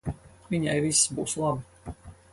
Viņai 0.53 0.77
viss 0.85 1.03
būs 1.19 1.37
labi. 1.45 1.95